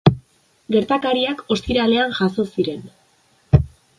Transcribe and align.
Gertakariak 0.75 1.43
ostiralean 1.57 2.17
jazo 2.21 2.47
ziren. 2.57 2.83